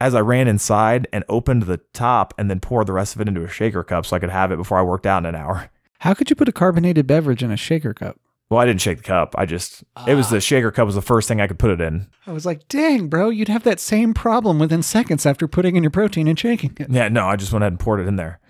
[0.00, 3.28] As I ran inside and opened the top and then poured the rest of it
[3.28, 5.34] into a shaker cup so I could have it before I worked out in an
[5.34, 5.70] hour.
[6.00, 8.18] How could you put a carbonated beverage in a shaker cup?
[8.50, 9.34] Well, I didn't shake the cup.
[9.38, 11.80] I just it was the shaker cup was the first thing I could put it
[11.80, 12.08] in.
[12.26, 15.82] I was like, dang, bro, you'd have that same problem within seconds after putting in
[15.82, 16.88] your protein and shaking it.
[16.90, 18.40] Yeah, no, I just went ahead and poured it in there.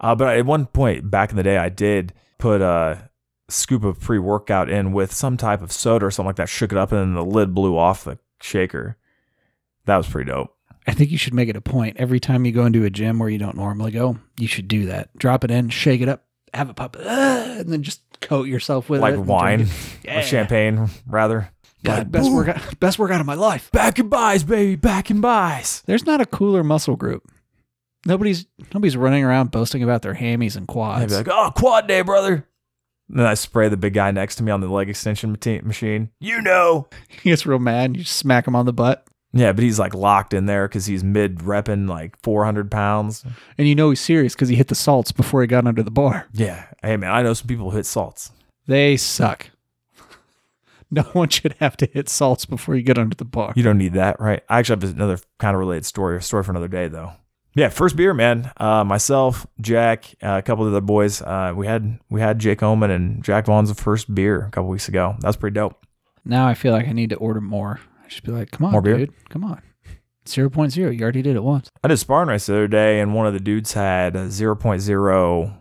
[0.00, 3.10] Uh, but at one point back in the day, I did put a
[3.48, 6.72] scoop of pre workout in with some type of soda or something like that, shook
[6.72, 8.96] it up, and then the lid blew off the shaker.
[9.86, 10.56] That was pretty dope.
[10.86, 13.18] I think you should make it a point every time you go into a gym
[13.18, 14.18] where you don't normally go.
[14.38, 15.16] You should do that.
[15.16, 18.88] Drop it in, shake it up, have it pop, ah, and then just coat yourself
[18.88, 19.18] with like it.
[19.18, 19.72] and wine drink
[20.08, 21.38] or champagne, rather.
[21.40, 21.48] it.
[21.84, 22.34] God, best Boom.
[22.34, 23.70] workout, best workout of my life.
[23.72, 25.82] Back and buys, baby, back and buys.
[25.86, 27.28] There's not a cooler muscle group.
[28.06, 31.02] Nobody's nobody's running around boasting about their hammies and quads.
[31.02, 32.46] I'd be like, oh, quad day, brother.
[33.08, 36.10] And then I spray the big guy next to me on the leg extension machine.
[36.18, 36.88] You know.
[37.08, 37.86] he gets real mad.
[37.86, 40.68] And you just smack him on the butt, Yeah, but he's like locked in there
[40.68, 43.24] because he's mid repping like 400 pounds.
[43.56, 45.90] and you know he's serious because he hit the salts before he got under the
[45.90, 46.26] bar.
[46.32, 46.66] Yeah.
[46.82, 48.30] Hey, man, I know some people who hit salts.
[48.66, 49.50] They suck.
[50.94, 53.54] No one should have to hit salts before you get under the bar.
[53.56, 54.42] You don't need that, right?
[54.50, 57.12] I actually have another kind of related story, a story for another day, though.
[57.54, 58.52] Yeah, first beer, man.
[58.58, 61.22] Uh, myself, Jack, uh, a couple of the other boys.
[61.22, 64.86] Uh, we had we had Jake Omen and Jack Vaughn's first beer a couple weeks
[64.88, 65.16] ago.
[65.20, 65.82] That's pretty dope.
[66.26, 67.80] Now I feel like I need to order more.
[68.12, 68.98] Should be like, come on, More beer?
[68.98, 69.60] dude, come on.
[70.24, 70.76] 0.0.
[70.96, 71.68] You already did it once.
[71.82, 75.56] I did sparring race the other day, and one of the dudes had a 0.0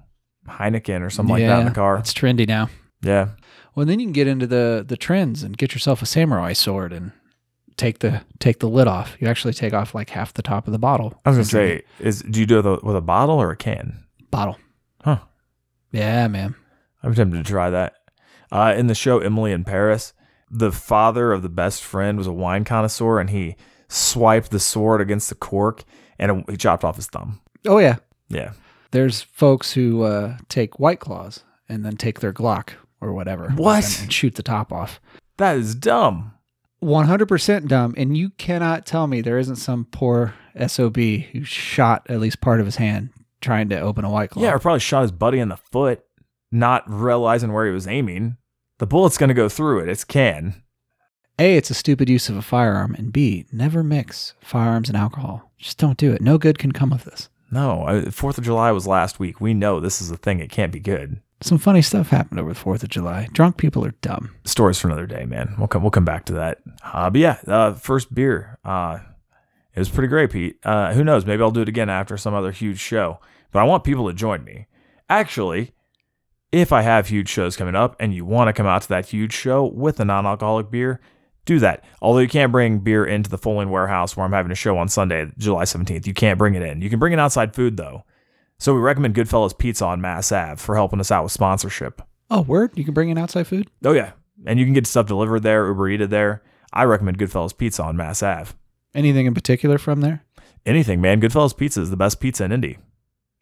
[0.48, 1.98] Heineken or something like that in the car.
[1.98, 2.70] It's trendy now.
[3.02, 3.30] Yeah,
[3.74, 6.94] Well, then you can get into the the trends and get yourself a samurai sword
[6.94, 7.12] and
[7.78, 9.18] take the take the lid off.
[9.20, 11.20] You actually take off like half the top of the bottle.
[11.26, 13.50] I was gonna say, is do you do it with a- with a bottle or
[13.50, 14.04] a can?
[14.30, 14.58] bottle.
[15.04, 15.20] Huh.
[15.92, 16.54] Yeah, man.
[17.02, 17.96] I'm tempted to try that.
[18.52, 20.14] Uh, in the show Emily in Paris,
[20.52, 23.56] the father of the best friend was a wine connoisseur, and he
[23.88, 25.84] swiped the sword against the cork,
[26.20, 27.42] and he chopped off his thumb.
[27.66, 27.98] Oh yeah.
[28.30, 28.54] Yeah,
[28.92, 32.70] There's folks who uh, take white claws and then take their Glock
[33.02, 33.50] or whatever.
[33.50, 33.84] What?
[34.02, 35.02] And, shoot the top off.
[35.36, 36.34] that is dumb.
[36.82, 37.94] 100% dumb.
[37.98, 40.34] And you cannot tell me there isn't some poor
[40.66, 43.10] SOB who shot at least part of his hand
[43.42, 44.44] trying to open a white claw.
[44.44, 46.04] Yeah, or probably shot his buddy in the foot,
[46.52, 48.38] not realizing where he was aiming.
[48.82, 49.90] The bullet's gonna go through it.
[49.90, 50.64] It's can.
[51.38, 52.96] A, it's a stupid use of a firearm.
[52.96, 55.52] And B, never mix firearms and alcohol.
[55.60, 56.20] Just don't do it.
[56.20, 57.30] No good can come of this.
[57.52, 59.40] No, Fourth of July was last week.
[59.40, 60.40] We know this is a thing.
[60.40, 61.22] It can't be good.
[61.42, 63.28] Some funny stuff happened over the 4th of July.
[63.34, 64.34] Drunk people are dumb.
[64.46, 65.54] stories for another day, man.
[65.60, 66.58] We'll come we'll come back to that.
[66.84, 68.58] Uh, but yeah, uh, first beer.
[68.66, 68.98] Uh,
[69.76, 70.58] it was pretty great, Pete.
[70.64, 71.24] Uh, who knows?
[71.28, 73.20] Maybe I'll do it again after some other huge show.
[73.52, 74.66] But I want people to join me.
[75.08, 75.74] Actually,
[76.52, 79.08] if I have huge shows coming up and you want to come out to that
[79.08, 81.00] huge show with a non-alcoholic beer,
[81.46, 81.84] do that.
[82.02, 84.90] Although you can't bring beer into the Fowling Warehouse where I'm having a show on
[84.90, 86.06] Sunday, July 17th.
[86.06, 86.82] You can't bring it in.
[86.82, 88.04] You can bring in outside food though.
[88.60, 92.02] So we recommend Goodfellas Pizza on Mass Ave for helping us out with sponsorship.
[92.30, 92.72] Oh, word?
[92.76, 93.70] You can bring in outside food?
[93.84, 94.12] Oh yeah,
[94.46, 96.44] and you can get stuff delivered there, Uber Eated there.
[96.72, 98.52] I recommend Goodfellas Pizza on Mass Ave.
[98.94, 100.24] Anything in particular from there?
[100.66, 101.20] Anything, man.
[101.20, 102.78] Goodfellas Pizza is the best pizza in Indy.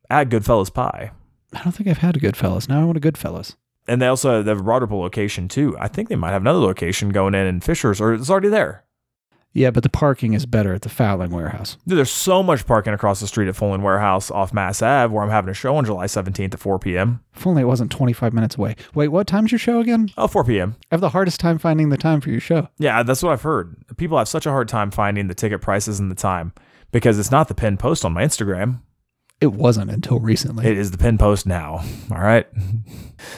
[0.09, 1.11] At Goodfellas Pie,
[1.53, 2.69] I don't think I've had a Goodfellas.
[2.69, 3.55] Now I want a Goodfellas.
[3.87, 5.75] and they also have a Broad Ripple location too.
[5.79, 8.83] I think they might have another location going in in Fishers, or it's already there.
[9.51, 11.75] Yeah, but the parking is better at the Fowling Warehouse.
[11.87, 15.23] Dude, there's so much parking across the street at Fowling Warehouse off Mass Ave, where
[15.23, 17.21] I'm having a show on July 17th at 4 p.m.
[17.35, 18.75] If only it wasn't 25 minutes away.
[18.93, 20.09] Wait, what time's your show again?
[20.19, 20.75] Oh, 4 p.m.
[20.83, 22.69] I have the hardest time finding the time for your show.
[22.77, 23.75] Yeah, that's what I've heard.
[23.97, 26.53] People have such a hard time finding the ticket prices and the time
[26.91, 28.81] because it's not the pinned post on my Instagram.
[29.41, 30.65] It wasn't until recently.
[30.67, 31.83] It is the pin post now.
[32.11, 32.45] All right.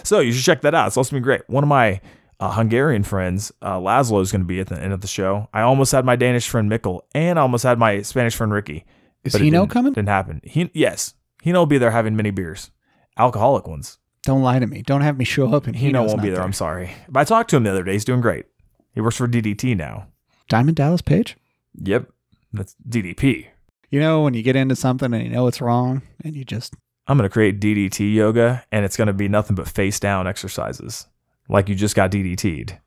[0.03, 0.87] So you should check that out.
[0.87, 1.41] It's also been great.
[1.47, 2.01] One of my
[2.39, 5.47] uh, Hungarian friends, uh, Laszlo, is going to be at the end of the show.
[5.53, 8.85] I almost had my Danish friend Mikkel, and I almost had my Spanish friend Ricky.
[9.23, 9.93] is but Hino didn't- coming?
[9.93, 10.41] Didn't happen.
[10.43, 11.13] He yes,
[11.45, 12.71] Hino will be there having many beers,
[13.17, 13.97] alcoholic ones.
[14.23, 14.81] Don't lie to me.
[14.83, 16.41] Don't have me show up and Hino Hino's won't not be there.
[16.43, 17.93] I'm sorry, but I talked to him the other day.
[17.93, 18.45] He's doing great.
[18.93, 20.07] He works for DDT now.
[20.49, 21.37] Diamond Dallas Page?
[21.75, 22.11] Yep,
[22.53, 23.47] that's DDP.
[23.91, 26.73] You know, when you get into something and you know it's wrong and you just,
[27.07, 30.27] I'm going to create DDT yoga, and it's going to be nothing but face down
[30.27, 31.07] exercises,
[31.49, 32.79] like you just got DDT'd.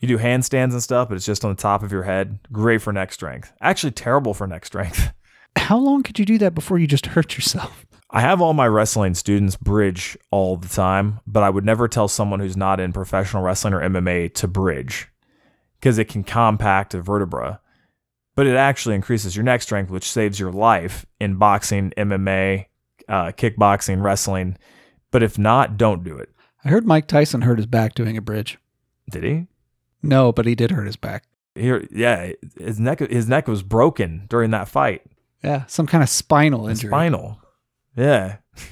[0.00, 2.40] You do handstands and stuff, but it's just on the top of your head.
[2.52, 3.54] Great for neck strength.
[3.62, 5.12] Actually, terrible for neck strength.
[5.56, 7.86] how long could you do that before you just hurt yourself?
[8.10, 12.06] I have all my wrestling students bridge all the time, but I would never tell
[12.06, 15.08] someone who's not in professional wrestling or MMA to bridge
[15.80, 17.60] because it can compact a vertebra.
[18.34, 22.66] But it actually increases your neck strength, which saves your life in boxing, MMA,
[23.08, 24.56] uh, kickboxing, wrestling.
[25.10, 26.30] But if not, don't do it.
[26.64, 28.58] I heard Mike Tyson hurt his back doing a bridge.
[29.10, 29.46] Did he?
[30.02, 31.24] No, but he did hurt his back.
[31.54, 35.02] Here, yeah, his neck his neck was broken during that fight.
[35.42, 36.90] Yeah, some kind of spinal injury.
[36.90, 37.40] Spinal.
[37.96, 38.38] Yeah.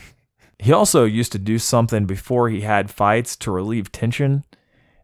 [0.58, 4.44] He also used to do something before he had fights to relieve tension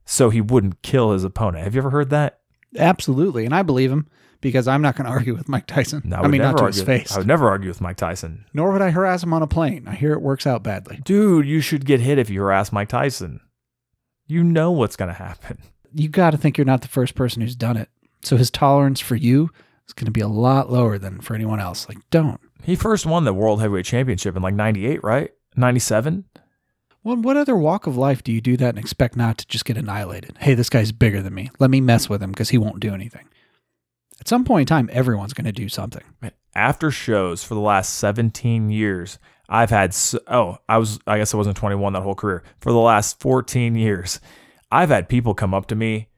[0.04, 1.64] so he wouldn't kill his opponent.
[1.64, 2.38] Have you ever heard that?
[2.76, 4.06] Absolutely, and I believe him
[4.40, 6.02] because I'm not going to argue with Mike Tyson.
[6.04, 7.12] No, I, would mean, not to argue, his face.
[7.12, 8.44] I would never argue with Mike Tyson.
[8.52, 9.86] Nor would I harass him on a plane.
[9.86, 11.00] I hear it works out badly.
[11.04, 13.40] Dude, you should get hit if you harass Mike Tyson.
[14.26, 15.58] You know what's going to happen.
[15.94, 17.88] You got to think you're not the first person who's done it.
[18.22, 19.50] So his tolerance for you
[19.86, 21.88] is going to be a lot lower than for anyone else.
[21.88, 22.40] Like, don't.
[22.62, 25.30] He first won the World Heavyweight Championship in like 98, right?
[25.56, 26.24] 97?
[27.04, 29.64] Well, what other walk of life do you do that and expect not to just
[29.64, 30.36] get annihilated?
[30.40, 31.50] Hey, this guy's bigger than me.
[31.58, 33.28] Let me mess with him because he won't do anything.
[34.20, 36.02] At some point in time, everyone's going to do something.
[36.54, 41.36] After shows for the last 17 years, I've had oh, I was I guess I
[41.36, 42.42] wasn't 21 that whole career.
[42.60, 44.20] For the last 14 years,
[44.70, 46.08] I've had people come up to me,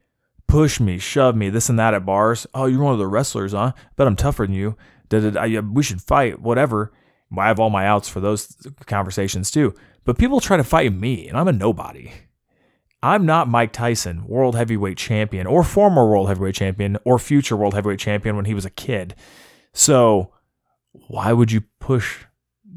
[0.47, 2.47] push me, shove me, this and that at bars.
[2.53, 3.73] Oh, you're one of the wrestlers, huh?
[3.95, 4.75] Bet I'm tougher than you.
[5.11, 6.91] We should fight, whatever.
[7.37, 9.73] I have all my outs for those conversations too.
[10.03, 12.11] But people try to fight me, and I'm a nobody.
[13.03, 17.73] I'm not Mike Tyson, world heavyweight champion, or former world heavyweight champion, or future world
[17.73, 19.15] heavyweight champion when he was a kid.
[19.73, 20.31] So
[20.91, 22.25] why would you push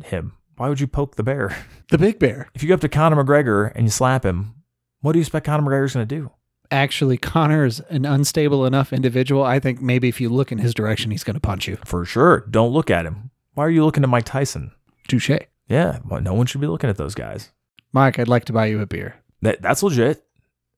[0.05, 0.33] him?
[0.57, 1.57] Why would you poke the bear?
[1.91, 2.49] The big bear.
[2.55, 4.55] If you go up to Conor McGregor and you slap him,
[5.03, 6.31] what do you expect Conor McGregor's going to do?
[6.71, 9.45] Actually, Conor is an unstable enough individual.
[9.45, 11.77] I think maybe if you look in his direction, he's going to punch you.
[11.85, 13.31] For sure, don't look at him.
[13.53, 14.73] Why are you looking at Mike Tyson?
[15.07, 15.31] Touche.
[15.69, 17.53] Yeah, well, no one should be looking at those guys.
[17.93, 19.23] Mike, I'd like to buy you a beer.
[19.45, 20.25] That that's legit.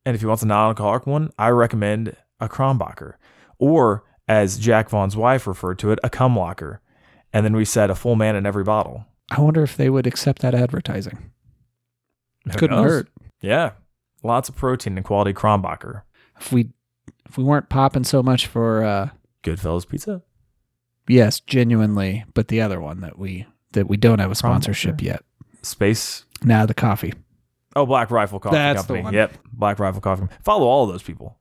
[0.05, 3.15] And if he wants a non-alcoholic one, I recommend a Krombacher,
[3.59, 6.81] or as Jack Vaughn's wife referred to it, a cum locker.
[7.33, 9.05] And then we said a full man in every bottle.
[9.31, 11.31] I wonder if they would accept that advertising.
[12.45, 12.91] Who Couldn't knows?
[12.91, 13.09] hurt.
[13.41, 13.73] Yeah.
[14.23, 16.03] Lots of protein and quality Krombacher.
[16.41, 16.71] If we
[17.29, 19.11] if we weren't popping so much for uh
[19.43, 20.23] Goodfellas Pizza.
[21.09, 25.23] yes, genuinely, but the other one that we that we don't have a sponsorship yet.
[25.63, 26.25] Space.
[26.43, 27.13] Now the coffee.
[27.77, 29.05] Oh, Black Rifle Coffee That's the Company.
[29.05, 29.15] one.
[29.15, 29.35] Yep.
[29.53, 30.21] Black Rifle Coffee.
[30.23, 30.39] Company.
[30.43, 31.39] Follow all of those people.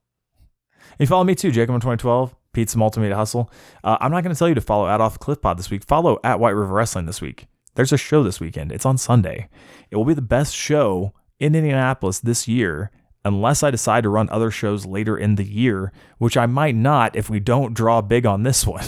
[1.00, 3.50] You follow me too, Jacob in 2012, Pizza Multimedia Hustle.
[3.82, 5.82] Uh, I'm not going to tell you to follow at Off Cliff Pod this week.
[5.84, 7.46] Follow at White River Wrestling this week.
[7.74, 8.70] There's a show this weekend.
[8.72, 9.48] It's on Sunday.
[9.90, 12.90] It will be the best show in Indianapolis this year,
[13.24, 17.16] unless I decide to run other shows later in the year, which I might not
[17.16, 18.84] if we don't draw big on this one.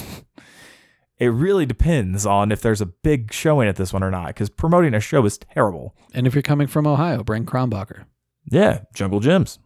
[1.18, 4.50] It really depends on if there's a big showing at this one or not, because
[4.50, 5.96] promoting a show is terrible.
[6.14, 8.04] And if you're coming from Ohio, bring Krombacher.
[8.50, 9.58] Yeah, Jungle Jim's.